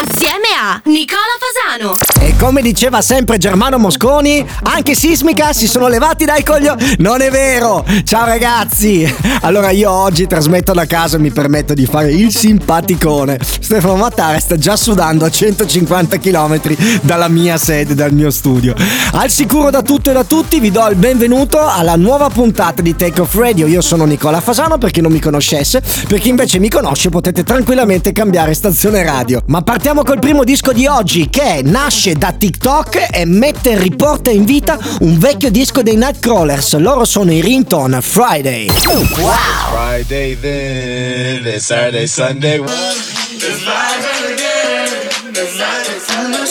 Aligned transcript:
Assieme 0.00 0.46
a 0.56 0.80
Nicola 0.84 1.18
Fasano. 1.40 1.96
E 2.20 2.36
come 2.36 2.62
diceva 2.62 3.00
sempre 3.02 3.36
Germano 3.38 3.78
Mosconi, 3.78 4.46
anche 4.62 4.94
Sismica 4.94 5.52
si 5.52 5.66
sono 5.66 5.88
levati 5.88 6.24
dai 6.24 6.44
coglioni. 6.44 6.94
Non 6.98 7.20
è 7.20 7.30
vero! 7.30 7.84
Ciao 8.04 8.24
ragazzi! 8.24 9.12
Allora 9.40 9.70
io 9.70 9.90
oggi 9.90 10.28
trasmetto 10.28 10.72
da 10.72 10.86
casa 10.86 11.16
e 11.16 11.20
mi 11.20 11.32
permetto 11.32 11.74
di 11.74 11.86
fare 11.86 12.12
il 12.12 12.32
simpaticone. 12.32 13.38
Stefano 13.42 13.96
Mattare 13.96 14.38
sta 14.38 14.56
già 14.56 14.76
sudando 14.76 15.24
a 15.24 15.30
150 15.30 16.18
km 16.18 16.60
dalla 17.02 17.28
mia 17.28 17.58
sede, 17.58 17.96
dal 17.96 18.12
mio 18.12 18.30
studio. 18.30 18.74
Al 19.12 19.30
sicuro 19.30 19.70
da 19.70 19.82
tutto 19.82 20.10
e 20.10 20.12
da 20.12 20.24
tutti 20.24 20.60
vi 20.60 20.70
do 20.70 20.86
il 20.88 20.96
benvenuto 20.96 21.66
alla 21.66 21.96
nuova 21.96 22.30
puntata 22.30 22.80
di 22.80 22.94
Take 22.94 23.22
Off 23.22 23.34
Radio. 23.34 23.66
Io 23.66 23.80
sono 23.80 24.04
Nicola 24.04 24.40
Fasano 24.40 24.78
per 24.78 24.92
chi 24.92 25.00
non 25.00 25.10
mi 25.10 25.20
conoscesse, 25.20 25.82
per 26.06 26.20
chi 26.20 26.28
invece 26.28 26.60
mi 26.60 26.68
conosce 26.68 27.08
potete 27.08 27.42
tranquillamente 27.42 27.86
cambiare 28.12 28.52
stazione 28.52 29.02
radio. 29.02 29.42
Ma 29.46 29.62
partiamo 29.62 30.02
col 30.02 30.18
primo 30.18 30.44
disco 30.44 30.72
di 30.72 30.86
oggi 30.86 31.30
che 31.30 31.62
nasce 31.64 32.12
da 32.12 32.32
TikTok 32.32 33.08
e 33.10 33.24
mette 33.24 33.70
e 33.70 33.78
riporta 33.78 34.30
in 34.30 34.44
vita 34.44 34.78
un 35.00 35.18
vecchio 35.18 35.50
disco 35.50 35.82
dei 35.82 35.96
Nightcrawlers. 35.96 36.76
Loro 36.76 37.06
sono 37.06 37.32
i 37.32 37.40
Ringtone 37.40 38.02
Friday. 38.02 38.66
Wow! 38.86 39.34
Friday 39.72 40.38
then, 40.38 41.46
it's 41.46 41.64
Saturday, 41.64 42.06
Sunday. 42.06 42.60
It's 42.60 43.64
live 43.64 44.04
again. 44.32 45.08
It's 45.30 45.56
Saturday, 45.56 45.98
Sunday. 46.04 46.42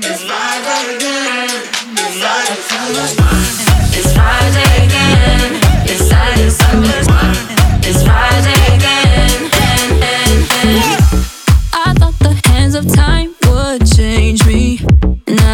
It's 0.00 0.24
live 0.24 0.66
again. 0.94 1.48
It's 1.94 2.20
live 2.20 2.60
It's 3.96 4.12
Friday 4.12 4.84
again. 4.84 5.60
It's 5.86 6.06
Saturday, 6.06 6.50
Sunday. 6.50 7.09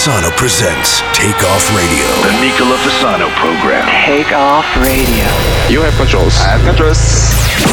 Fasano 0.00 0.34
presents 0.34 1.02
Take 1.12 1.44
Off 1.44 1.76
Radio. 1.76 2.06
The 2.24 2.32
Nicola 2.40 2.74
Fasano 2.78 3.28
program. 3.36 3.84
Take 4.06 4.32
off 4.32 4.64
radio. 4.76 5.28
You 5.68 5.82
have 5.82 5.94
controls. 5.98 6.40
I 6.40 6.56
have 6.56 6.64
controls. 6.64 6.96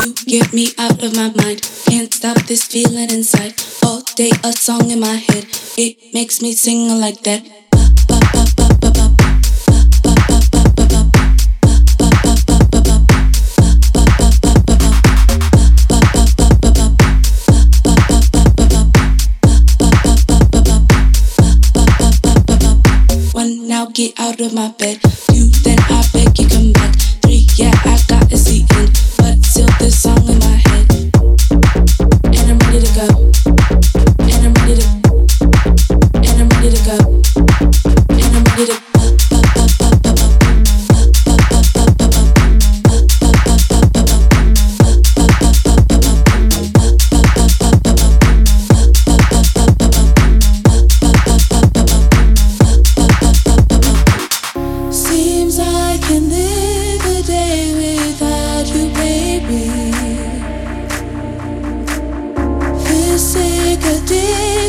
You 0.04 0.14
get 0.26 0.52
me 0.52 0.68
out 0.78 1.02
of 1.02 1.16
my 1.16 1.32
mind. 1.42 1.62
Can't 1.86 2.14
stop 2.14 2.36
this 2.44 2.66
feeling 2.66 3.12
inside. 3.12 3.54
All 3.82 4.02
day 4.18 4.32
a 4.44 4.52
song 4.52 4.92
in 4.92 5.00
my 5.00 5.16
head. 5.16 5.48
It 5.78 6.14
makes 6.14 6.42
me 6.42 6.52
sing 6.52 7.00
like 7.00 7.24
that. 7.24 7.48
Get 23.98 24.20
out 24.20 24.40
of 24.40 24.54
my 24.54 24.72
bed. 24.78 25.00
Two 25.02 25.50
then 25.64 25.80
I 25.90 26.04
beg 26.14 26.38
you 26.38 26.48
come 26.48 26.72
back. 26.72 26.94
Three 27.24 27.48
yeah 27.56 27.74
I 27.84 28.00
got 28.08 28.30
to 28.30 28.38
see 28.38 28.64
end, 28.76 28.92
but 29.18 29.44
still 29.44 29.68
this 29.80 30.04
song 30.04 30.24
in 30.30 30.38
my 30.38 30.56
head. 30.68 30.86
And 32.26 32.52
I'm 32.52 32.60
ready 32.60 32.86
to 32.86 32.94
go. 32.94 33.37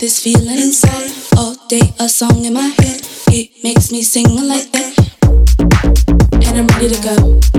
this 0.00 0.18
feeling 0.18 0.58
inside. 0.58 1.10
All 1.36 1.54
day 1.68 1.92
a 2.00 2.08
song 2.08 2.46
in 2.46 2.54
my 2.54 2.72
head. 2.80 3.06
It 3.28 3.50
makes 3.62 3.92
me 3.92 4.02
sing 4.02 4.24
like 4.48 4.72
that. 4.72 4.96
And 6.32 6.58
I'm 6.58 6.66
ready 6.68 6.88
to 6.88 7.02
go. 7.02 7.49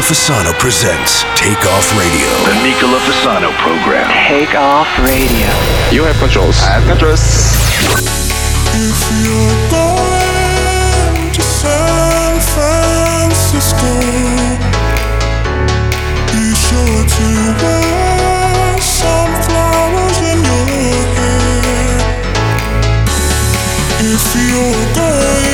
Nicola 0.00 0.14
Fasano 0.14 0.52
presents 0.58 1.24
Take 1.36 1.66
Off 1.66 1.92
Radio. 1.94 2.32
The 2.48 2.54
Nicola 2.62 2.98
Fasano 3.00 3.52
program. 3.58 4.08
Take 4.28 4.54
off 4.54 4.88
radio. 5.04 5.46
You 5.92 6.04
have 6.04 6.16
controls. 6.16 6.56
I 6.62 6.80
have 6.80 6.88
controls. 6.88 7.20
If 8.72 8.96
you're 9.20 9.60
going 9.68 11.32
to 11.36 11.42
San 11.42 12.40
Francisco, 12.56 13.92
be 16.32 16.54
sure 16.56 17.04
to 17.04 17.26
wear 17.60 18.80
some 18.80 19.32
flowers 19.44 20.18
in 20.32 20.40
your 20.48 21.04
hair. 21.12 22.08
If 24.00 24.24
you're 24.48 24.94
going 24.96 25.49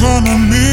gonna 0.00 0.38
need 0.48 0.69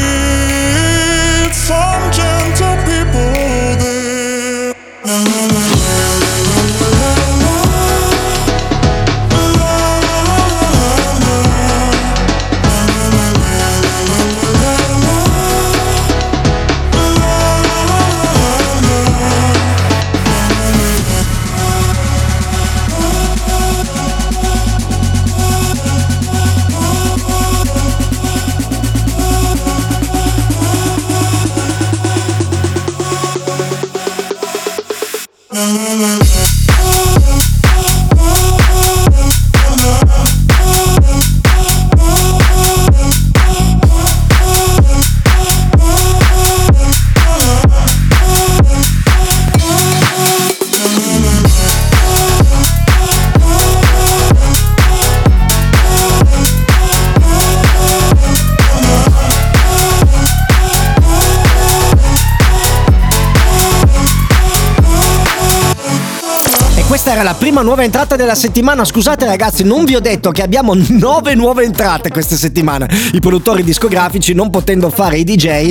prima 67.58 67.62
nuova 67.62 67.82
entrata 67.82 68.14
della 68.14 68.34
settimana. 68.36 68.84
Scusate 68.84 69.26
ragazzi, 69.26 69.64
non 69.64 69.84
vi 69.84 69.96
ho 69.96 70.00
detto 70.00 70.30
che 70.30 70.42
abbiamo 70.42 70.74
nove 70.90 71.34
nuove 71.34 71.64
entrate 71.64 72.10
questa 72.10 72.36
settimana. 72.36 72.86
I 73.12 73.20
produttori 73.20 73.64
discografici, 73.64 74.32
non 74.32 74.50
potendo 74.50 74.90
fare 74.90 75.18
i 75.18 75.24
DJ, 75.24 75.70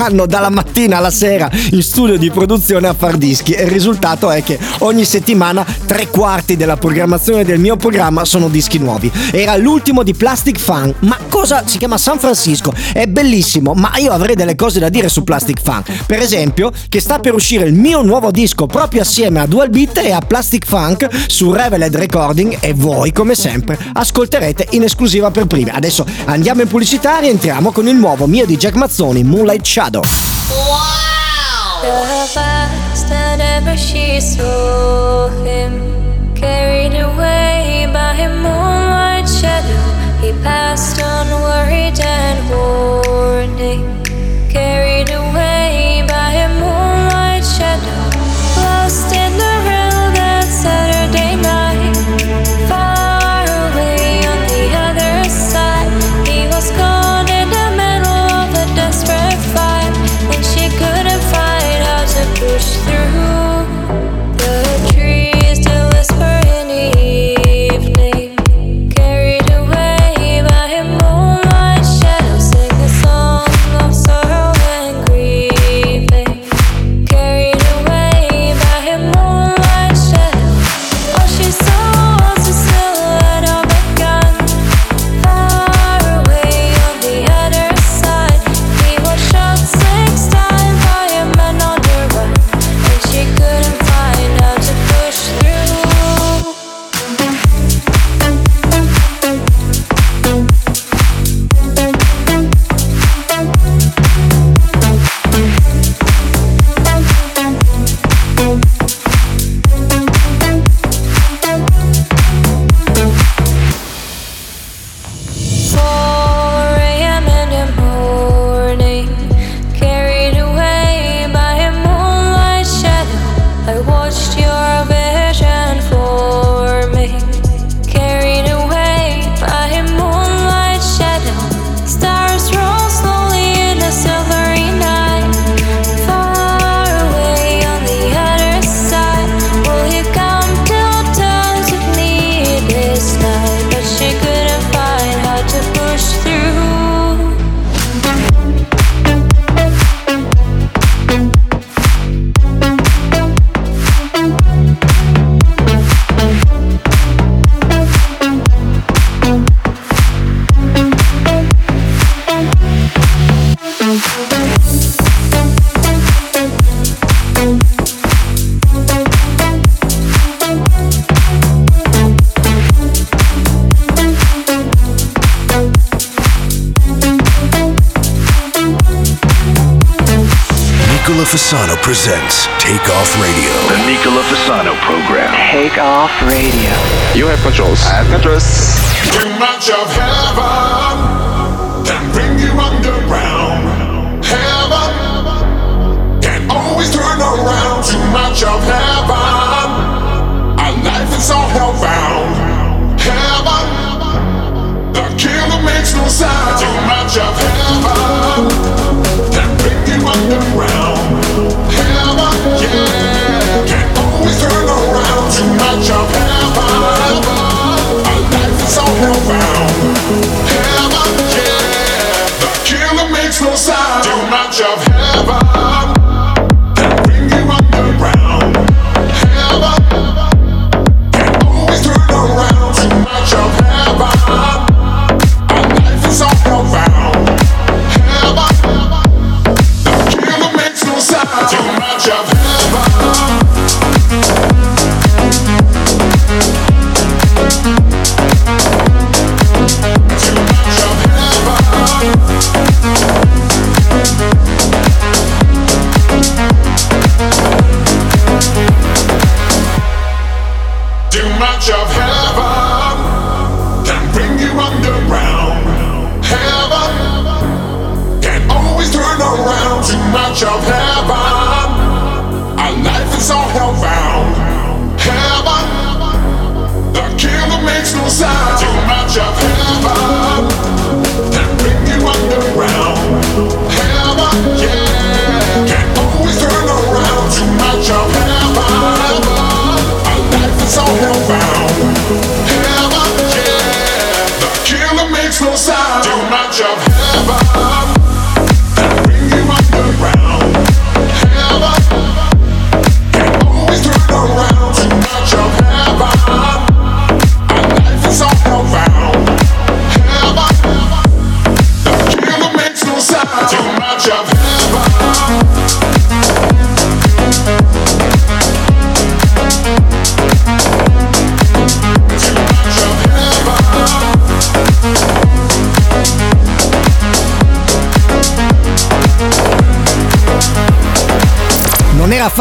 stanno 0.00 0.24
dalla 0.24 0.48
mattina 0.48 0.96
alla 0.96 1.10
sera 1.10 1.50
in 1.72 1.82
studio 1.82 2.16
di 2.16 2.30
produzione 2.30 2.88
a 2.88 2.94
far 2.94 3.18
dischi. 3.18 3.52
E 3.52 3.64
il 3.64 3.70
risultato 3.70 4.30
è 4.30 4.42
che 4.42 4.58
ogni 4.78 5.04
settimana 5.04 5.62
tre 5.84 6.08
quarti 6.08 6.56
della 6.56 6.78
programmazione 6.78 7.44
del 7.44 7.58
mio 7.58 7.76
programma 7.76 8.24
sono 8.24 8.48
dischi 8.48 8.78
nuovi. 8.78 9.12
Era 9.30 9.58
l'ultimo 9.58 10.02
di 10.02 10.14
Plastic 10.14 10.58
Fun. 10.58 10.94
Ma 11.00 11.18
cosa 11.28 11.64
si 11.66 11.76
chiama 11.76 11.98
San 11.98 12.18
Francisco? 12.18 12.72
È 12.94 13.04
bellissimo, 13.08 13.74
ma 13.74 13.92
io 13.98 14.10
avrei 14.10 14.34
delle 14.34 14.54
cose 14.54 14.78
da 14.78 14.88
dire 14.88 15.10
su 15.10 15.22
Plastic 15.22 15.60
Fun. 15.60 15.82
Per 16.06 16.18
esempio, 16.18 16.72
che 16.88 17.00
sta 17.00 17.18
per 17.18 17.34
uscire 17.34 17.66
il 17.66 17.74
mio 17.74 18.00
nuovo 18.00 18.30
disco 18.30 18.64
proprio 18.64 19.02
assieme 19.02 19.40
a 19.40 19.46
Dual 19.46 19.68
Beat 19.68 19.98
e 19.98 20.12
a 20.12 20.20
Plastic 20.20 20.64
Funk 20.64 21.08
su 21.26 21.52
Reveled 21.52 21.94
Recording 21.94 22.56
e 22.60 22.72
voi, 22.72 23.12
come 23.12 23.34
sempre, 23.34 23.78
ascolterete 23.92 24.68
in 24.70 24.84
esclusiva 24.84 25.30
per 25.30 25.44
primi. 25.44 25.68
Adesso 25.68 26.06
andiamo 26.24 26.62
in 26.62 26.68
pubblicità 26.68 27.18
e 27.18 27.24
rientriamo 27.24 27.70
con 27.70 27.86
il 27.86 27.96
nuovo 27.96 28.26
mio 28.26 28.46
di 28.46 28.56
Jack 28.56 28.76
Mazzoni, 28.76 29.24
Moonlight 29.24 29.66
Shadow. 29.66 29.88
Wow! 29.98 31.80
The 31.82 32.26
first 32.32 33.10
ever 33.10 33.76
she 33.76 34.20
saw 34.20 35.28
him. 35.44 35.99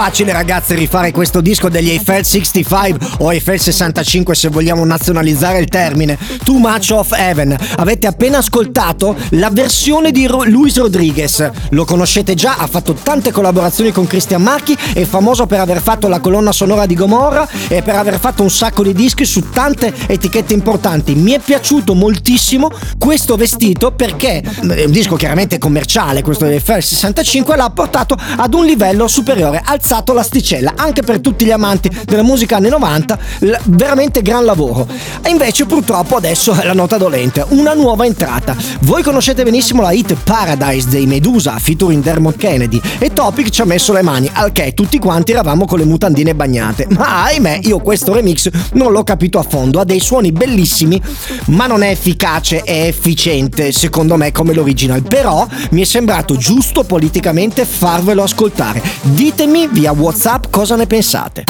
Facile 0.01 0.31
ragazzi 0.31 0.75
rifare 0.75 1.11
questo 1.11 1.41
disco 1.41 1.67
degli 1.67 1.89
Eiffel 1.89 2.23
65 2.23 3.07
o 3.17 3.33
Eiffel 3.33 3.59
65 3.59 4.33
se 4.33 4.47
vogliamo 4.47 4.85
nazionalizzare 4.85 5.59
il 5.59 5.67
termine. 5.67 6.17
Too 6.45 6.57
Much 6.57 6.91
of 6.93 7.11
Heaven. 7.11 7.53
Avete 7.75 8.07
appena 8.07 8.37
ascoltato 8.37 9.13
la 9.31 9.49
versione 9.49 10.11
di 10.11 10.25
Luis 10.45 10.77
Rodriguez. 10.77 11.51
Lo 11.71 11.83
conoscete 11.83 12.33
già, 12.33 12.55
ha 12.59 12.67
fatto 12.67 12.93
tante 12.93 13.33
collaborazioni 13.33 13.91
con 13.91 14.07
Christian 14.07 14.41
Marchi 14.41 14.77
È 14.93 15.03
famoso 15.03 15.45
per 15.47 15.59
aver 15.59 15.81
fatto 15.81 16.07
la 16.07 16.21
colonna 16.21 16.53
sonora 16.53 16.85
di 16.85 16.95
Gomorra 16.95 17.45
E 17.67 17.81
per 17.81 17.95
aver 17.95 18.19
fatto 18.19 18.41
un 18.41 18.49
sacco 18.49 18.83
di 18.83 18.93
dischi 18.93 19.25
su 19.25 19.49
tante 19.49 19.93
etichette 20.07 20.53
importanti. 20.53 21.13
Mi 21.13 21.31
è 21.31 21.39
piaciuto 21.39 21.93
moltissimo 21.93 22.71
questo 22.97 23.35
vestito 23.35 23.91
perché 23.91 24.39
è 24.41 24.85
un 24.85 24.91
disco 24.91 25.17
chiaramente 25.17 25.57
commerciale 25.57 26.21
questo 26.21 26.45
di 26.45 26.53
Eiffel 26.53 26.81
65 26.81 27.57
l'ha 27.57 27.69
portato 27.69 28.15
ad 28.37 28.53
un 28.53 28.63
livello 28.63 29.09
superiore 29.09 29.61
alzato 29.89 30.13
l'asticella 30.13 30.73
anche 30.75 31.01
per 31.01 31.19
tutti 31.19 31.45
gli 31.45 31.51
amanti 31.51 31.89
della 32.05 32.21
musica 32.21 32.57
anni 32.57 32.69
90 32.69 33.17
l- 33.39 33.55
veramente 33.65 34.21
gran 34.21 34.45
lavoro. 34.45 34.87
E 35.23 35.29
invece 35.29 35.65
purtroppo 35.65 36.15
adesso 36.15 36.53
è 36.53 36.63
la 36.63 36.73
nota 36.73 36.97
dolente 36.97 37.43
una 37.49 37.73
nuova 37.73 38.05
entrata. 38.05 38.55
Voi 38.81 39.01
conoscete 39.01 39.43
benissimo 39.43 39.81
la 39.81 39.91
hit 39.91 40.15
Paradise 40.23 40.89
dei 40.89 41.07
Medusa 41.07 41.57
featuring 41.57 42.03
Dermot 42.03 42.37
Kennedy 42.37 42.79
e 42.99 43.11
Topic 43.13 43.49
ci 43.49 43.61
ha 43.61 43.65
messo 43.65 43.91
le 43.91 44.03
mani 44.03 44.29
al 44.31 44.51
che 44.51 44.75
tutti 44.75 44.99
quanti 44.99 45.31
eravamo 45.31 45.65
con 45.65 45.79
le 45.79 45.85
mutandine 45.85 46.35
bagnate. 46.35 46.85
Ma 46.91 47.23
ahimè 47.23 47.61
io 47.63 47.79
questo 47.79 48.13
remix 48.13 48.47
non 48.73 48.91
l'ho 48.91 49.03
capito 49.03 49.39
a 49.39 49.43
fondo 49.43 49.79
ha 49.79 49.85
dei 49.85 49.99
suoni 49.99 50.31
bellissimi 50.31 51.01
ma 51.45 51.65
non 51.65 51.81
è 51.81 51.89
efficace 51.89 52.61
e 52.63 52.87
efficiente 52.87 53.71
secondo 53.71 54.17
me 54.17 54.31
come 54.31 54.53
l'original. 54.53 55.01
Però 55.01 55.47
mi 55.71 55.81
è 55.81 55.85
sembrato 55.85 56.35
giusto 56.35 56.83
politicamente 56.83 57.65
farvelo 57.65 58.21
ascoltare. 58.21 58.83
Ditemi 59.01 59.68
via 59.71 59.93
whatsapp 59.93 60.47
cosa 60.51 60.75
ne 60.75 60.85
pensate 60.85 61.43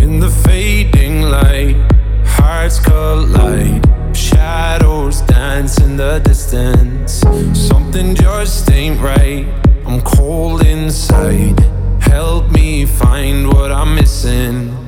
In 0.00 0.20
the 0.20 0.30
fading 0.44 1.22
light, 1.22 1.76
hearts 2.24 2.78
collide. 2.80 3.84
Shadows 4.14 5.22
dance 5.22 5.78
in 5.78 5.96
the 5.96 6.20
distance. 6.20 7.20
Something 7.54 8.14
just 8.14 8.70
ain't 8.70 9.00
right. 9.00 9.46
I'm 9.86 10.00
cold 10.02 10.64
inside. 10.66 11.58
Help 12.00 12.50
me 12.52 12.86
find 12.86 13.46
what 13.48 13.70
I'm 13.72 13.94
missing. 13.94 14.87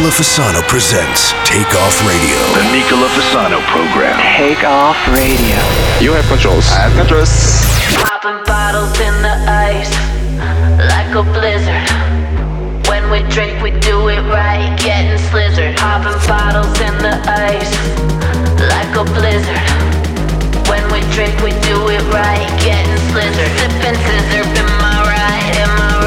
Nicola 0.00 0.16
Fasano 0.16 0.62
presents 0.66 1.34
Take 1.44 1.76
Off 1.76 2.00
Radio. 2.08 2.40
The 2.56 2.72
Nicola 2.72 3.06
Fasano 3.08 3.60
program. 3.68 4.16
Take 4.40 4.64
Off 4.64 4.96
Radio. 5.12 5.60
You 6.00 6.12
have 6.16 6.24
controls. 6.24 6.64
I 6.72 6.88
have 6.88 6.96
controls. 6.96 7.28
Popping 8.00 8.40
bottles 8.48 8.96
in 8.96 9.12
the 9.20 9.36
ice 9.44 9.92
like 10.88 11.12
a 11.12 11.22
blizzard. 11.36 11.84
When 12.88 13.10
we 13.12 13.20
drink, 13.28 13.60
we 13.60 13.72
do 13.84 14.08
it 14.08 14.24
right. 14.32 14.72
Getting 14.80 15.20
slizzard. 15.28 15.76
Popping 15.76 16.16
bottles 16.24 16.80
in 16.80 16.96
the 17.04 17.20
ice 17.28 17.68
like 18.56 18.96
a 18.96 19.04
blizzard. 19.04 19.60
When 20.64 20.80
we 20.96 21.04
drink, 21.12 21.36
we 21.44 21.52
do 21.68 21.76
it 21.92 22.00
right. 22.08 22.48
Getting 22.56 22.96
slizzard. 23.12 23.52
Sipping 23.60 24.00
scissor. 24.00 24.48
Am 24.48 24.80
I 24.80 24.96
right? 25.12 25.56
Am 25.60 25.76
I 25.76 25.99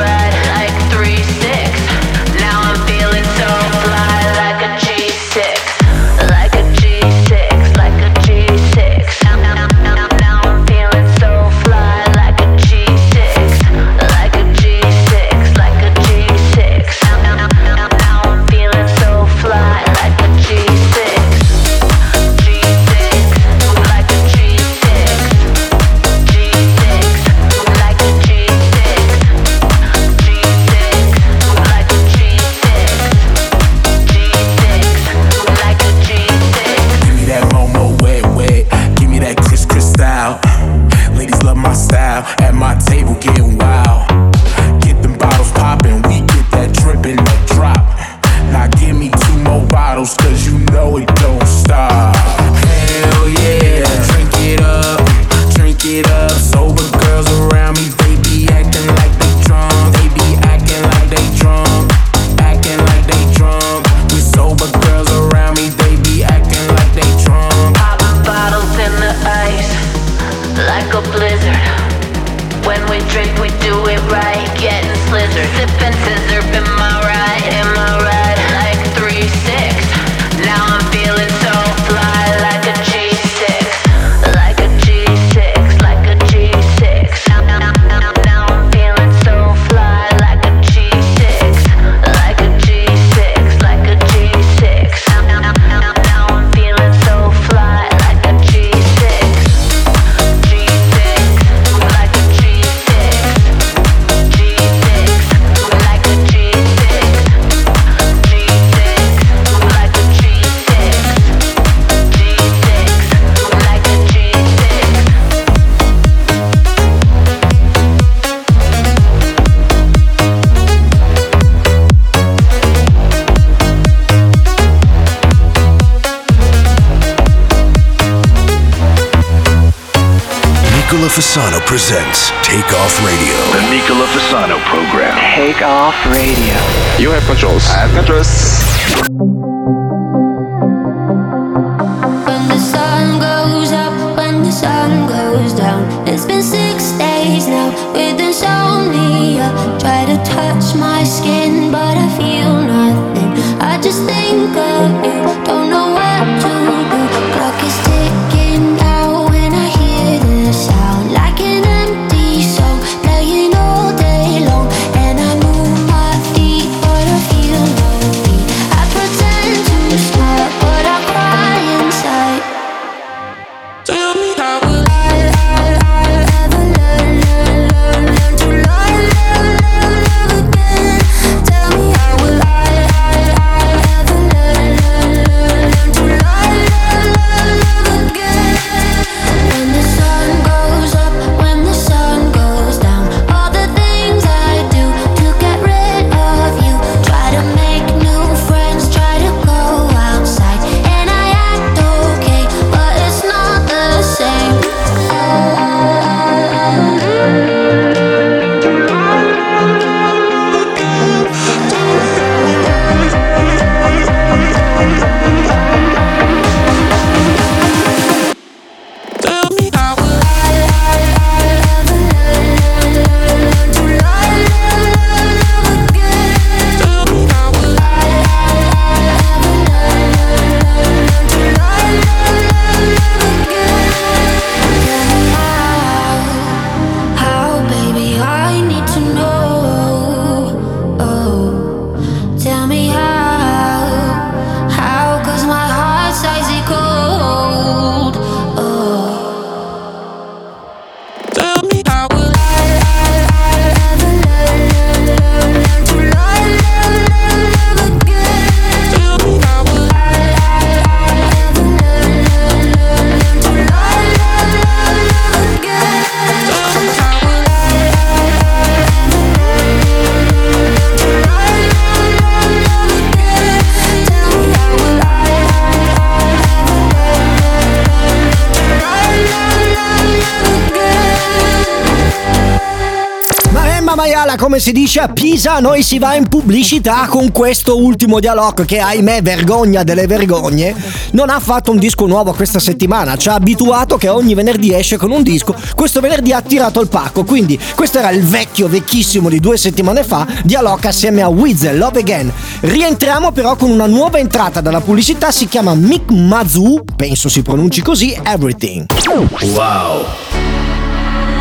come 284.53 284.65
si 284.65 284.71
dice 284.71 284.99
a 284.99 285.07
Pisa, 285.07 285.57
noi 285.57 285.81
si 285.81 285.97
va 285.97 286.13
in 286.13 286.29
pubblicità 286.29 287.07
con 287.07 287.31
questo 287.31 287.75
ultimo 287.75 288.19
dialogue 288.19 288.65
che 288.65 288.77
ahimè 288.77 289.23
vergogna 289.23 289.81
delle 289.81 290.05
vergogne, 290.05 290.75
non 291.13 291.31
ha 291.31 291.39
fatto 291.39 291.71
un 291.71 291.79
disco 291.79 292.05
nuovo 292.05 292.33
questa 292.33 292.59
settimana, 292.59 293.15
ci 293.15 293.29
ha 293.29 293.33
abituato 293.33 293.97
che 293.97 294.09
ogni 294.09 294.35
venerdì 294.35 294.71
esce 294.71 294.97
con 294.97 295.09
un 295.09 295.23
disco, 295.23 295.55
questo 295.73 296.01
venerdì 296.01 296.33
ha 296.33 296.41
tirato 296.41 296.81
il 296.81 296.87
pacco, 296.87 297.23
quindi 297.23 297.59
questo 297.73 297.97
era 297.97 298.11
il 298.11 298.21
vecchio 298.21 298.67
vecchissimo 298.67 299.27
di 299.27 299.39
due 299.39 299.57
settimane 299.57 300.03
fa, 300.03 300.27
dialogue 300.43 300.87
assieme 300.87 301.23
a 301.23 301.29
Weasel, 301.29 301.75
Love 301.75 302.01
Again. 302.01 302.31
Rientriamo 302.59 303.31
però 303.31 303.55
con 303.55 303.71
una 303.71 303.87
nuova 303.87 304.19
entrata 304.19 304.61
dalla 304.61 304.81
pubblicità, 304.81 305.31
si 305.31 305.47
chiama 305.47 305.73
Mick 305.73 306.11
Mazu, 306.11 306.83
penso 306.95 307.27
si 307.27 307.41
pronunci 307.41 307.81
così, 307.81 308.15
Everything. 308.23 308.85
Wow. 309.07 310.05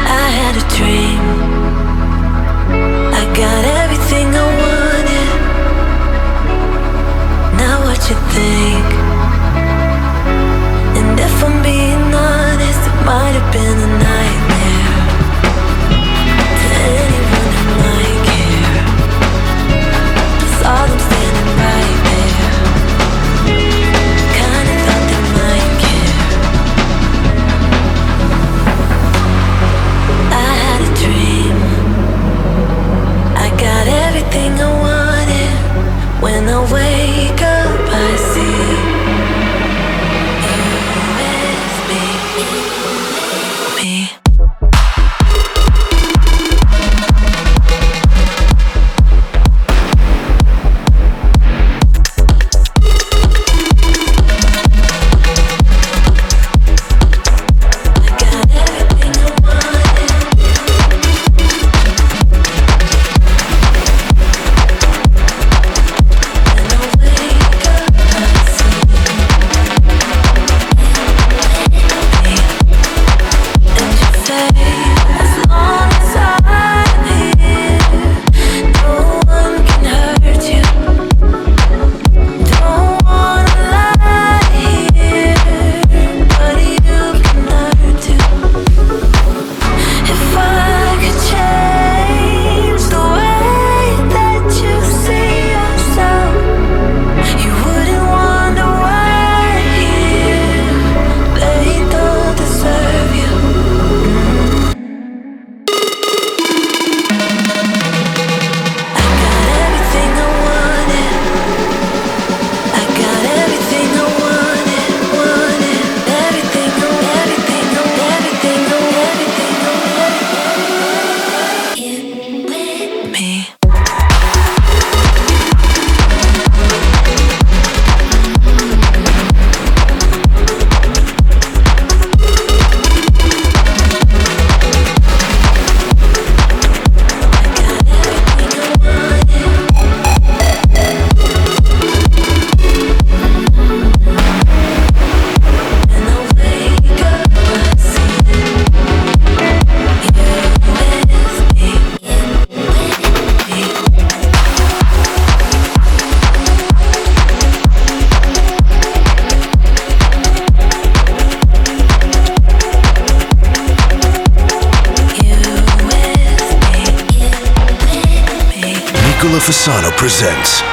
I 0.06 0.30
had 0.30 0.56
a 0.56 0.66
dream. 0.74 1.51
you 8.12 8.18
think. 8.36 8.88
And 10.98 11.18
if 11.18 11.36
I'm 11.44 11.56
being 11.62 12.04
honest, 12.12 12.82
it 12.90 12.96
might 13.08 13.34
have 13.38 13.50
been 13.56 13.81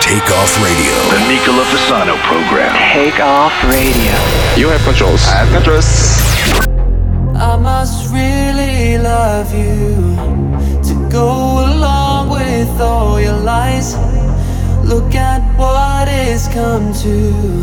presents 0.09 0.29
Take 0.29 0.31
Off 0.31 0.63
Radio. 0.63 0.93
The 1.09 1.27
Nicola 1.27 1.63
Fasano 1.65 2.17
program. 2.23 2.75
Take 2.93 3.19
off 3.19 3.53
radio. 3.65 4.13
You 4.57 4.69
have 4.69 4.81
controls. 4.83 5.25
I 5.27 5.45
have 5.45 5.51
controls. 5.53 5.85
I 7.35 7.55
must 7.57 8.11
really 8.11 8.97
love 8.97 9.53
you 9.53 9.95
to 10.83 11.09
go 11.09 11.65
along 11.65 12.29
with 12.29 12.81
all 12.81 13.21
your 13.21 13.37
lies. 13.37 13.95
Look 14.83 15.15
at 15.15 15.41
what 15.57 16.07
it's 16.07 16.47
come 16.47 16.93
to. 16.93 17.58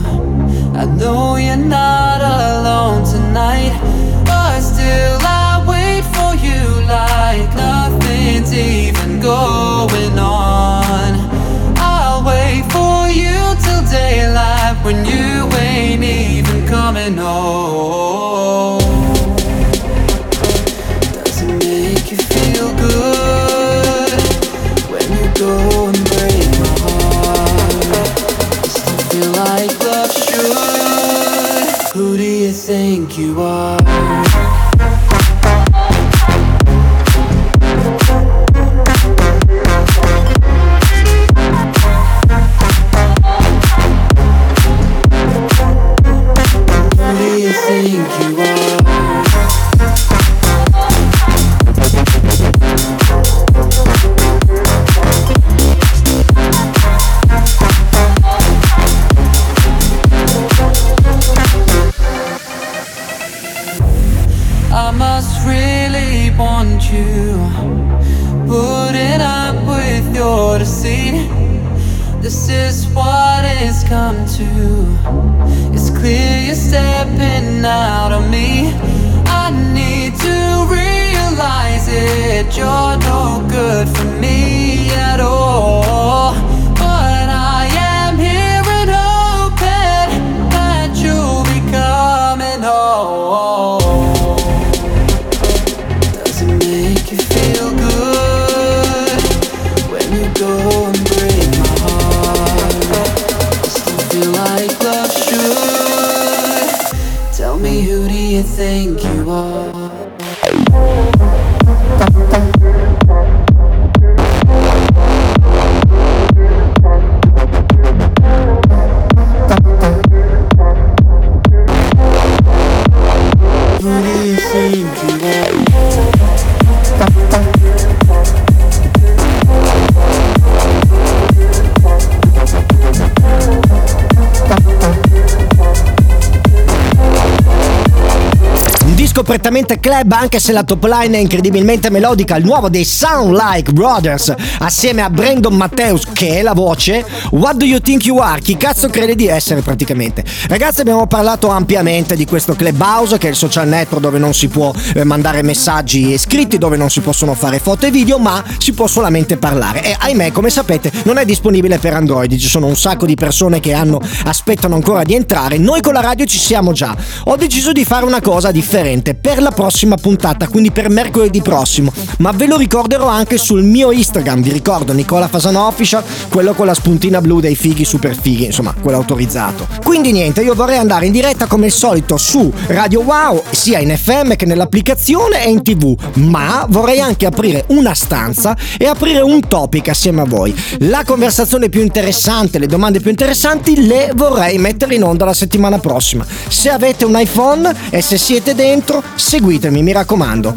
Prettamente 139.36 139.78
club 139.80 140.12
anche 140.12 140.40
se 140.40 140.50
la 140.50 140.64
top 140.64 140.84
line 140.84 141.18
è 141.18 141.20
incredibilmente 141.20 141.90
melodica, 141.90 142.36
il 142.36 142.44
nuovo 142.46 142.70
dei 142.70 142.86
Sound 142.86 143.36
Like 143.36 143.70
Brothers 143.70 144.32
assieme 144.60 145.02
a 145.02 145.10
Brandon 145.10 145.54
Matthews 145.54 146.04
che 146.10 146.38
è 146.38 146.42
la 146.42 146.54
voce, 146.54 147.04
What 147.32 147.56
Do 147.56 147.66
You 147.66 147.78
Think 147.80 148.06
You 148.06 148.16
Are? 148.16 148.40
Chi 148.40 148.56
cazzo 148.56 148.88
crede 148.88 149.14
di 149.14 149.26
essere 149.26 149.60
praticamente? 149.60 150.24
Ragazzi 150.48 150.80
abbiamo 150.80 151.06
parlato 151.06 151.48
ampiamente 151.48 152.16
di 152.16 152.24
questo 152.24 152.54
Clubhouse 152.54 153.18
che 153.18 153.26
è 153.26 153.30
il 153.30 153.36
social 153.36 153.68
network 153.68 154.00
dove 154.02 154.18
non 154.18 154.32
si 154.32 154.48
può 154.48 154.72
eh, 154.94 155.04
mandare 155.04 155.42
messaggi 155.42 156.16
scritti, 156.16 156.56
dove 156.56 156.78
non 156.78 156.88
si 156.88 157.00
possono 157.00 157.34
fare 157.34 157.58
foto 157.58 157.84
e 157.84 157.90
video 157.90 158.18
ma 158.18 158.42
si 158.56 158.72
può 158.72 158.86
solamente 158.86 159.36
parlare. 159.36 159.84
E 159.84 159.94
ahimè 159.98 160.32
come 160.32 160.48
sapete 160.48 160.90
non 161.04 161.18
è 161.18 161.26
disponibile 161.26 161.76
per 161.76 161.92
Android, 161.92 162.34
ci 162.38 162.48
sono 162.48 162.68
un 162.68 162.76
sacco 162.76 163.04
di 163.04 163.16
persone 163.16 163.60
che 163.60 163.74
hanno, 163.74 164.00
aspettano 164.24 164.76
ancora 164.76 165.02
di 165.02 165.14
entrare, 165.14 165.58
noi 165.58 165.82
con 165.82 165.92
la 165.92 166.00
radio 166.00 166.24
ci 166.24 166.38
siamo 166.38 166.72
già, 166.72 166.96
ho 167.24 167.36
deciso 167.36 167.72
di 167.72 167.84
fare 167.84 168.06
una 168.06 168.22
cosa 168.22 168.50
differente 168.50 169.14
per 169.26 169.42
la 169.42 169.50
prossima 169.50 169.96
puntata, 169.96 170.46
quindi 170.46 170.70
per 170.70 170.88
mercoledì 170.88 171.42
prossimo. 171.42 171.92
Ma 172.18 172.30
ve 172.30 172.46
lo 172.46 172.56
ricorderò 172.56 173.08
anche 173.08 173.38
sul 173.38 173.64
mio 173.64 173.90
Instagram. 173.90 174.40
Vi 174.40 174.52
ricordo 174.52 174.92
Nicola 174.92 175.26
Fasano 175.26 175.66
Official, 175.66 176.04
quello 176.28 176.54
con 176.54 176.64
la 176.66 176.74
spuntina 176.74 177.20
blu 177.20 177.40
dei 177.40 177.56
fighi 177.56 177.84
super 177.84 178.16
fighi, 178.16 178.44
insomma, 178.44 178.72
quello 178.80 178.98
autorizzato. 178.98 179.66
Quindi 179.82 180.12
niente, 180.12 180.42
io 180.42 180.54
vorrei 180.54 180.78
andare 180.78 181.06
in 181.06 181.12
diretta 181.12 181.46
come 181.46 181.66
al 181.66 181.72
solito 181.72 182.16
su 182.16 182.52
Radio 182.68 183.00
Wow, 183.00 183.42
sia 183.50 183.80
in 183.80 183.96
FM 183.96 184.36
che 184.36 184.46
nell'applicazione 184.46 185.44
e 185.44 185.50
in 185.50 185.64
TV. 185.64 185.98
Ma 186.18 186.64
vorrei 186.68 187.00
anche 187.00 187.26
aprire 187.26 187.64
una 187.70 187.94
stanza 187.94 188.56
e 188.78 188.86
aprire 188.86 189.22
un 189.22 189.40
topic 189.48 189.88
assieme 189.88 190.20
a 190.20 190.24
voi. 190.24 190.54
La 190.78 191.02
conversazione 191.04 191.68
più 191.68 191.80
interessante, 191.80 192.60
le 192.60 192.68
domande 192.68 193.00
più 193.00 193.10
interessanti 193.10 193.86
le 193.88 194.12
vorrei 194.14 194.58
mettere 194.58 194.94
in 194.94 195.02
onda 195.02 195.24
la 195.24 195.34
settimana 195.34 195.80
prossima. 195.80 196.24
Se 196.46 196.70
avete 196.70 197.04
un 197.04 197.18
iPhone 197.18 197.74
e 197.90 198.00
se 198.00 198.18
siete 198.18 198.54
dentro, 198.54 199.02
seguitemi, 199.16 199.82
mi 199.82 199.92
raccomando. 199.92 200.54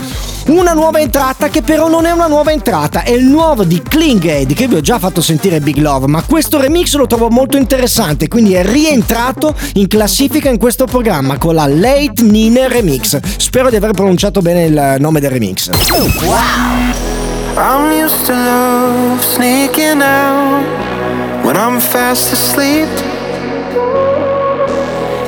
Una 0.48 0.74
nuova 0.74 1.00
entrata 1.00 1.50
che 1.50 1.62
però 1.62 1.88
non 1.90 2.06
è 2.06 2.12
una 2.12 2.28
nuova 2.28 2.52
entrata, 2.52 3.04
è 3.04 3.12
il 3.12 3.26
nuovo 3.26 3.64
di 3.64 3.82
Klingade 3.82 4.54
che 4.54 4.68
vi 4.68 4.76
ho 4.76 4.82
già 4.82 5.00
fatto 5.00 5.22
sentire 5.22 5.60
Big 5.60 5.78
Love, 5.78 6.08
ma 6.08 6.24
questo 6.24 6.60
remix 6.60 6.96
lo 6.96 7.08
trovo 7.08 7.30
molto 7.30 7.58
interessante, 7.58 8.28
quindi 8.28 8.54
è 8.54 8.64
rientrato 8.64 9.56
in 9.74 9.88
classifica 9.88 10.50
in 10.50 10.58
questo 10.58 10.86
programma 10.86 11.38
con 11.38 11.56
la 11.56 11.68
Late 11.68 12.24
Nine 12.24 12.68
Remix. 12.68 13.20
Spero 13.38 13.70
di 13.70 13.76
aver 13.76 13.92
pronunciato 13.92 14.42
bene 14.42 14.66
il 14.66 14.96
nome 15.00 15.20
del 15.20 15.30
remix. 15.30 15.70
I'm 17.58 17.92
used 17.92 18.26
to 18.26 18.34
love 18.34 19.22
sneaking 19.22 20.02
out 20.02 20.64
when 21.44 21.58
I'm 21.58 21.80
fast 21.80 22.32
asleep. 22.32 23.09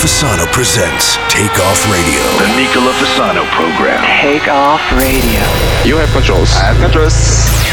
Fasano 0.00 0.50
presents 0.50 1.18
Take 1.28 1.60
Off 1.60 1.84
Radio. 1.92 2.22
The 2.40 2.48
Nicola 2.56 2.90
Fasano 2.96 3.44
program. 3.52 4.00
Take 4.22 4.48
Off 4.48 4.80
Radio. 4.92 5.44
You 5.84 5.98
have 5.98 6.08
controls. 6.12 6.48
I 6.56 6.72
have 6.72 6.80
controls. 6.80 7.12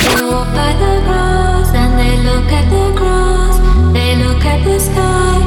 They 0.04 0.28
walk 0.28 0.52
by 0.52 0.74
the 0.76 1.00
cross, 1.08 1.72
and 1.74 1.98
they 1.98 2.18
look 2.28 2.52
at 2.52 2.68
the 2.68 2.92
cross. 3.00 3.56
They 3.94 4.18
look 4.18 4.44
at 4.44 4.60
the 4.66 4.78
sky. 4.78 5.40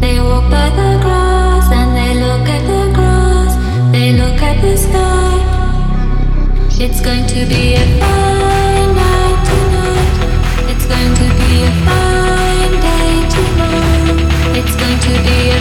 They 0.00 0.18
walk 0.18 0.50
by 0.50 0.68
the 0.70 0.98
cross, 0.98 1.70
and 1.70 1.94
they 1.94 2.14
look 2.18 2.48
at 2.50 2.66
the 2.66 2.92
cross. 2.92 3.54
They 3.92 4.12
look 4.18 4.42
at 4.42 4.60
the 4.62 4.76
sky. 4.76 5.38
It's 6.84 7.00
going 7.00 7.26
to 7.28 7.46
be 7.46 7.74
a 7.74 7.86
fine 8.02 8.94
night 8.98 9.40
tonight. 9.46 10.74
It's 10.74 10.86
going 10.86 11.14
to 11.14 11.26
be 11.38 11.62
a 11.62 11.70
fine 11.86 12.09
it's 14.62 14.76
going 14.76 14.98
to 15.00 15.22
be 15.22 15.59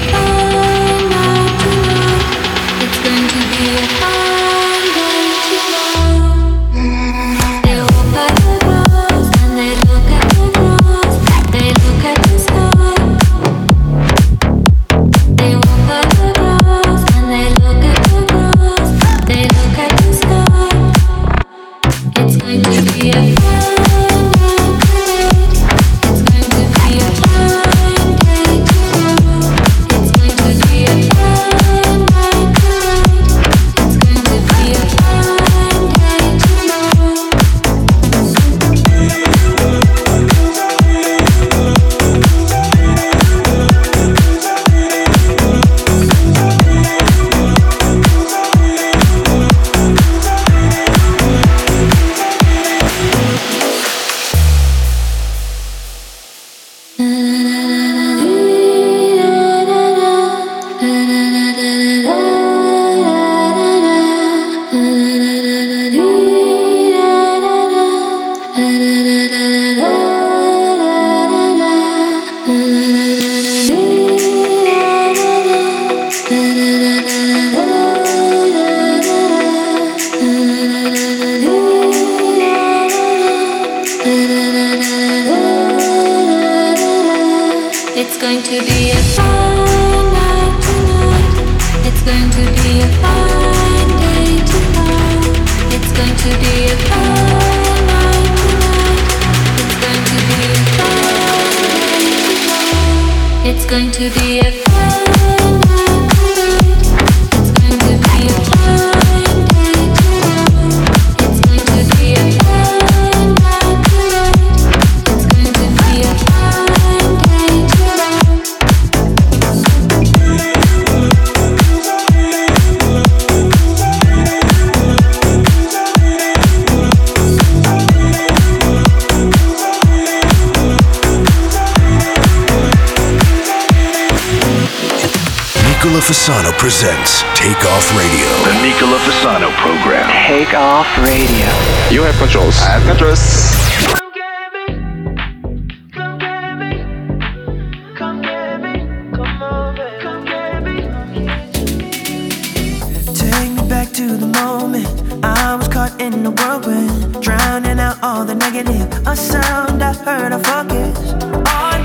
to 154.00 154.16
the 154.16 154.28
moment. 154.28 154.88
I 155.26 155.56
was 155.56 155.68
caught 155.68 156.00
in 156.00 156.24
the 156.24 156.32
whirlwind, 156.32 157.22
drowning 157.22 157.80
out 157.82 157.98
all 158.02 158.24
the 158.24 158.34
negative. 158.34 158.88
A 159.06 159.14
sound 159.14 159.84
I 159.84 159.92
heard, 159.92 160.32
I 160.32 160.40
focused 160.40 161.16
on. 161.60 161.80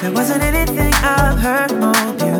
There 0.00 0.12
wasn't 0.12 0.44
anything 0.44 0.94
I've 1.02 1.40
heard 1.40 1.72
more. 1.80 2.31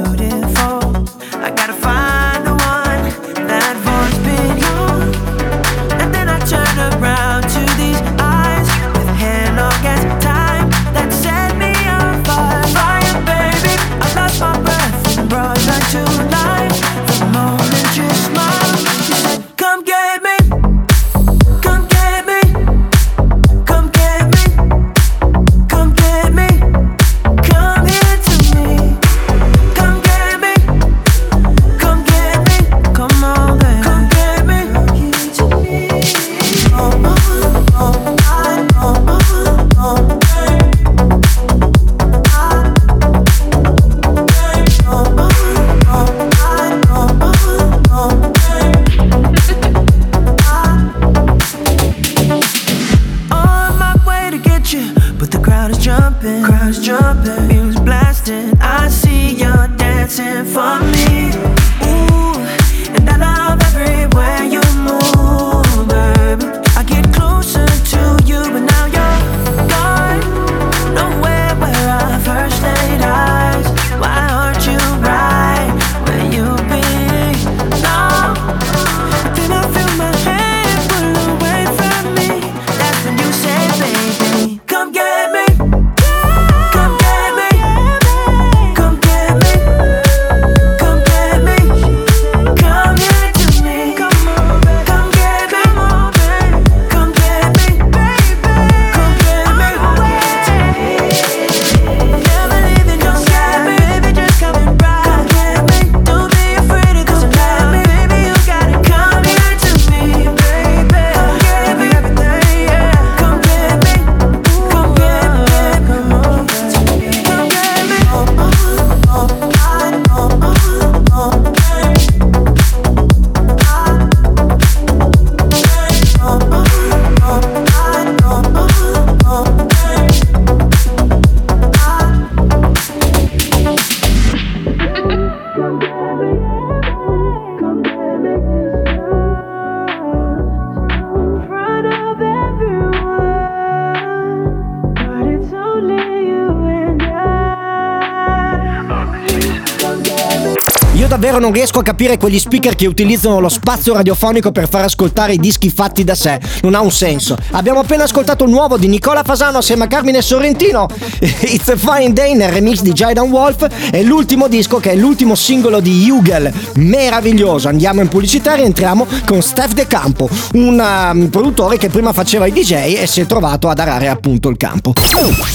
Non 151.42 151.52
riesco 151.52 151.80
a 151.80 151.82
capire 151.82 152.18
quegli 152.18 152.38
speaker 152.38 152.76
che 152.76 152.86
utilizzano 152.86 153.40
lo 153.40 153.48
spazio 153.48 153.94
radiofonico 153.94 154.52
per 154.52 154.68
far 154.68 154.84
ascoltare 154.84 155.32
i 155.32 155.38
dischi 155.38 155.70
fatti 155.70 156.04
da 156.04 156.14
sé. 156.14 156.38
Non 156.62 156.76
ha 156.76 156.80
un 156.80 156.92
senso. 156.92 157.36
Abbiamo 157.50 157.80
appena 157.80 158.04
ascoltato 158.04 158.44
il 158.44 158.50
nuovo 158.50 158.78
di 158.78 158.86
Nicola 158.86 159.24
Fasano 159.24 159.58
assieme 159.58 159.84
a 159.84 159.86
Carmine 159.88 160.22
Sorrentino. 160.22 160.86
It's 161.18 161.68
a 161.68 161.76
Fine 161.76 162.12
Day 162.12 162.34
nel 162.34 162.52
remix 162.52 162.80
di 162.80 162.92
Jaidan 162.92 163.28
Wolf. 163.28 163.66
E 163.90 164.04
l'ultimo 164.04 164.46
disco 164.46 164.78
che 164.78 164.92
è 164.92 164.94
l'ultimo 164.94 165.34
singolo 165.34 165.80
di 165.80 166.08
Hugel. 166.08 166.52
Meraviglioso. 166.74 167.66
Andiamo 167.66 168.00
in 168.00 168.08
pubblicità 168.08 168.52
e 168.52 168.58
rientriamo 168.58 169.04
con 169.26 169.42
Steph 169.42 169.72
De 169.72 169.88
Campo, 169.88 170.28
un 170.52 170.78
um, 170.78 171.28
produttore 171.28 171.76
che 171.76 171.88
prima 171.88 172.12
faceva 172.12 172.46
i 172.46 172.52
DJ 172.52 173.00
e 173.00 173.06
si 173.08 173.20
è 173.20 173.26
trovato 173.26 173.68
ad 173.68 173.80
arare 173.80 174.06
appunto 174.06 174.48
il 174.48 174.56
campo. 174.56 174.92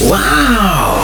Wow! 0.00 0.97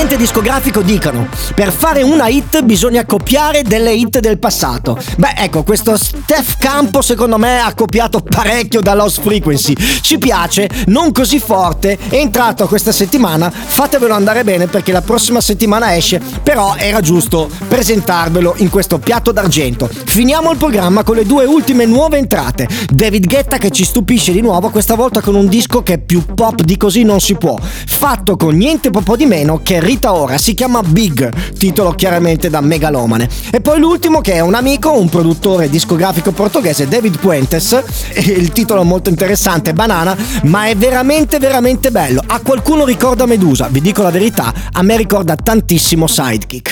ambiente 0.00 0.24
discografico 0.24 0.80
dicono 0.80 1.28
per 1.54 1.70
fare 1.70 2.02
una 2.02 2.28
hit 2.28 2.62
bisogna 2.62 3.04
copiare 3.04 3.62
delle 3.62 3.92
hit 3.92 4.18
del 4.20 4.38
passato. 4.38 4.98
Beh, 5.18 5.34
ecco, 5.36 5.62
questo 5.62 5.94
Steph 5.98 6.56
Campo 6.56 7.02
secondo 7.02 7.36
me 7.36 7.60
ha 7.60 7.74
copiato 7.74 8.20
parecchio 8.20 8.80
da 8.80 8.94
Lost 8.94 9.20
Frequency. 9.20 9.74
Ci 10.00 10.16
piace, 10.16 10.70
non 10.86 11.12
così 11.12 11.38
forte, 11.38 11.98
è 12.08 12.14
entrato 12.14 12.66
questa 12.66 12.92
settimana, 12.92 13.50
fatevelo 13.50 14.14
andare 14.14 14.42
bene 14.42 14.68
perché 14.68 14.90
la 14.90 15.02
prossima 15.02 15.42
settimana 15.42 15.94
esce, 15.94 16.18
però 16.42 16.76
era 16.76 17.02
giusto 17.02 17.50
presentarvelo 17.68 18.54
in 18.58 18.70
questo 18.70 18.98
piatto 18.98 19.32
d'argento. 19.32 19.86
Finiamo 19.92 20.50
il 20.50 20.56
programma 20.56 21.02
con 21.02 21.16
le 21.16 21.26
due 21.26 21.44
ultime 21.44 21.84
nuove 21.84 22.16
entrate. 22.16 22.66
David 22.90 23.26
Guetta 23.26 23.58
che 23.58 23.70
ci 23.70 23.84
stupisce 23.84 24.32
di 24.32 24.40
nuovo, 24.40 24.70
questa 24.70 24.94
volta 24.94 25.20
con 25.20 25.34
un 25.34 25.46
disco 25.46 25.82
che 25.82 25.98
più 25.98 26.24
pop 26.34 26.62
di 26.62 26.78
così 26.78 27.02
non 27.02 27.20
si 27.20 27.34
può, 27.34 27.58
fatto 27.60 28.36
con 28.36 28.56
niente 28.56 28.88
po' 28.88 29.16
di 29.16 29.26
meno 29.26 29.60
che 29.62 29.80
Rita 29.90 30.12
Ora, 30.12 30.38
si 30.38 30.54
chiama 30.54 30.84
Big, 30.84 31.52
titolo 31.58 31.94
chiaramente 31.94 32.48
da 32.48 32.60
megalomane. 32.60 33.28
E 33.50 33.60
poi 33.60 33.80
l'ultimo 33.80 34.20
che 34.20 34.34
è 34.34 34.40
un 34.40 34.54
amico, 34.54 34.92
un 34.92 35.08
produttore 35.08 35.68
discografico 35.68 36.30
portoghese, 36.30 36.86
David 36.86 37.18
Puentes, 37.18 37.82
il 38.14 38.52
titolo 38.52 38.84
molto 38.84 39.10
interessante, 39.10 39.72
Banana, 39.72 40.16
ma 40.44 40.66
è 40.66 40.76
veramente 40.76 41.40
veramente 41.40 41.90
bello. 41.90 42.22
A 42.24 42.38
qualcuno 42.38 42.84
ricorda 42.84 43.26
Medusa, 43.26 43.66
vi 43.68 43.80
dico 43.80 44.02
la 44.02 44.10
verità, 44.10 44.54
a 44.70 44.82
me 44.82 44.96
ricorda 44.96 45.34
tantissimo 45.34 46.06
Sidekick. 46.06 46.70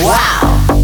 Wow! 0.00 0.75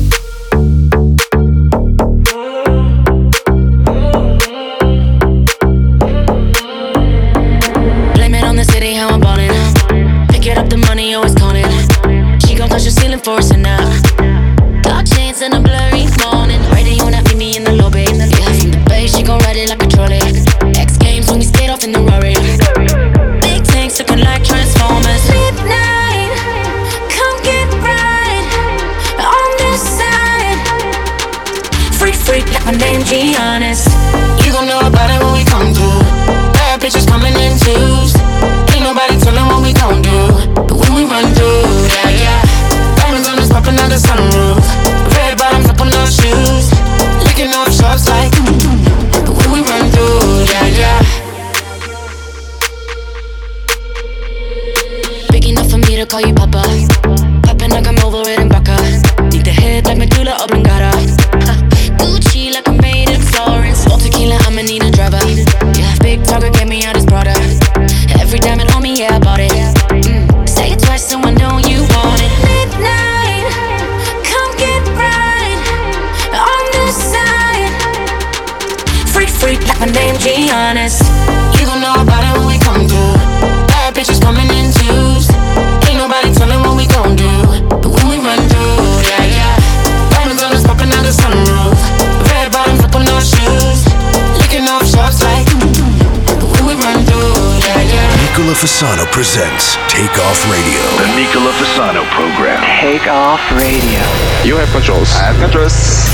presents 99.22 99.76
Takeoff 99.86 100.42
Radio. 100.50 100.82
The 100.98 101.06
Nicola 101.14 101.52
Fasano 101.52 102.02
program. 102.10 102.58
Takeoff 102.80 103.38
Radio. 103.52 104.02
You 104.44 104.56
have 104.56 104.68
controls. 104.70 105.14
I 105.14 105.30
have 105.30 105.38
controls. 105.38 106.10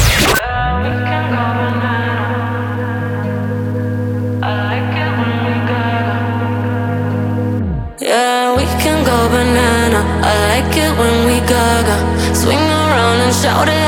swing 12.34 12.58
around 12.58 13.20
and 13.20 13.34
shout 13.34 13.68
it 13.68 13.87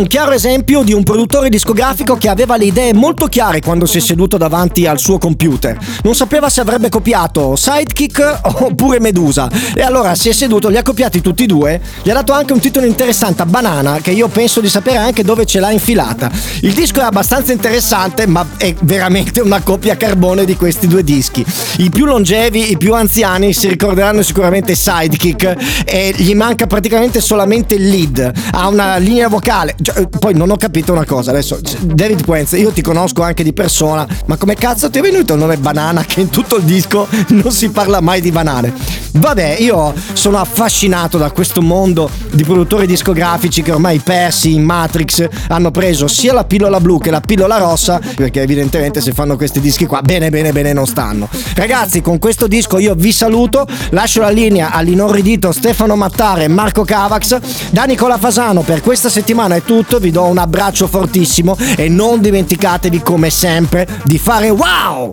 un 0.00 0.06
chiaro 0.06 0.32
esempio 0.32 0.82
di 0.82 0.94
un 0.94 1.02
produttore 1.02 1.50
discografico 1.50 2.16
che 2.16 2.30
aveva 2.30 2.56
le 2.56 2.64
idee 2.64 2.94
molto 2.94 3.26
chiare 3.26 3.60
quando 3.60 3.84
si 3.84 3.98
è 3.98 4.00
seduto 4.00 4.38
davanti 4.38 4.86
al 4.86 4.98
suo 4.98 5.18
computer. 5.18 5.76
Non 6.02 6.14
sapeva 6.14 6.48
se 6.48 6.62
avrebbe 6.62 6.88
copiato 6.88 7.54
Sidekick 7.54 8.40
oppure 8.62 8.98
Medusa. 8.98 9.50
E 9.74 9.82
allora 9.82 10.14
si 10.14 10.30
è 10.30 10.32
seduto, 10.32 10.70
li 10.70 10.78
ha 10.78 10.82
copiati 10.82 11.20
tutti 11.20 11.42
e 11.42 11.46
due, 11.46 11.82
gli 12.02 12.08
ha 12.08 12.14
dato 12.14 12.32
anche 12.32 12.54
un 12.54 12.60
titolo 12.60 12.86
interessante 12.86 13.42
a 13.42 13.44
Banana, 13.44 13.98
che 14.00 14.12
io 14.12 14.28
penso 14.28 14.60
di 14.60 14.70
sapere 14.70 14.96
anche 14.96 15.22
dove 15.22 15.44
ce 15.44 15.60
l'ha 15.60 15.70
infilata. 15.70 16.30
Il 16.62 16.72
disco 16.72 17.00
è 17.00 17.04
abbastanza 17.04 17.52
interessante, 17.52 18.26
ma 18.26 18.46
è 18.56 18.74
veramente 18.80 19.40
una 19.40 19.60
copia 19.60 19.98
carbone 19.98 20.46
di 20.46 20.56
questi 20.56 20.86
due 20.86 21.04
dischi. 21.04 21.44
I 21.78 21.90
più 21.90 22.06
longevi, 22.06 22.70
i 22.70 22.78
più 22.78 22.94
anziani 22.94 23.52
si 23.52 23.68
ricorderanno 23.68 24.22
sicuramente 24.22 24.74
Sidekick 24.74 25.84
e 25.84 26.14
gli 26.16 26.34
manca 26.34 26.66
praticamente 26.66 27.20
solamente 27.20 27.74
il 27.74 27.86
lead. 27.86 28.32
Ha 28.52 28.66
una 28.66 28.96
linea 28.96 29.28
vocale. 29.28 29.74
Cioè, 29.92 30.06
Poi 30.06 30.34
non 30.34 30.50
ho 30.50 30.56
capito 30.56 30.92
una 30.92 31.04
cosa, 31.04 31.30
adesso 31.30 31.58
David 31.80 32.24
Quenz, 32.24 32.52
io 32.52 32.70
ti 32.70 32.82
conosco 32.82 33.22
anche 33.22 33.42
di 33.42 33.52
persona, 33.52 34.06
ma 34.26 34.36
come 34.36 34.54
cazzo 34.54 34.88
ti 34.90 34.98
è 34.98 35.02
venuto 35.02 35.32
il 35.32 35.38
nome 35.38 35.56
Banana 35.56 36.04
che 36.04 36.20
in 36.20 36.28
tutto 36.28 36.56
il 36.56 36.62
disco 36.64 37.08
non 37.28 37.50
si 37.50 37.70
parla 37.70 38.00
mai 38.00 38.20
di 38.20 38.30
banane? 38.30 38.72
Vabbè, 39.12 39.56
io 39.58 39.92
sono 40.12 40.38
affascinato 40.38 41.18
da 41.18 41.30
questo 41.32 41.60
mondo 41.60 42.08
di 42.30 42.44
produttori 42.44 42.86
discografici 42.86 43.62
che 43.62 43.72
ormai 43.72 43.98
persi 43.98 44.54
in 44.54 44.62
Matrix 44.62 45.26
hanno 45.48 45.72
preso 45.72 46.06
sia 46.06 46.32
la 46.32 46.44
pillola 46.44 46.78
blu 46.78 46.98
che 46.98 47.10
la 47.10 47.20
pillola 47.20 47.56
rossa, 47.58 48.00
perché 48.14 48.42
evidentemente 48.42 49.00
se 49.00 49.12
fanno 49.12 49.36
questi 49.36 49.58
dischi 49.58 49.86
qua 49.86 50.00
bene 50.02 50.30
bene 50.30 50.52
bene 50.52 50.72
non 50.72 50.86
stanno. 50.86 51.28
Ragazzi, 51.54 52.00
con 52.02 52.18
questo 52.18 52.46
disco 52.46 52.78
io 52.78 52.94
vi 52.94 53.10
saluto, 53.10 53.66
lascio 53.90 54.20
la 54.20 54.30
linea 54.30 54.70
all'inorridito 54.70 55.50
Stefano 55.50 55.96
Mattare 55.96 56.44
e 56.44 56.48
Marco 56.48 56.84
Cavax. 56.84 57.38
Da 57.70 57.84
Nicola 57.84 58.18
Fasano 58.18 58.60
per 58.62 58.80
questa 58.80 59.08
settimana 59.08 59.56
è 59.56 59.62
tutto, 59.62 59.78
vi 59.98 60.10
do 60.10 60.24
un 60.24 60.38
abbraccio 60.38 60.86
fortissimo 60.86 61.56
e 61.76 61.88
non 61.88 62.20
dimenticatevi 62.20 63.00
come 63.02 63.30
sempre 63.30 63.86
di 64.04 64.18
fare 64.18 64.50
wow! 64.50 65.08